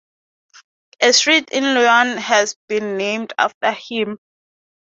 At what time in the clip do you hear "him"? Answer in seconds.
3.71-4.17